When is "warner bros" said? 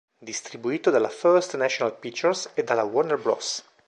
2.83-3.63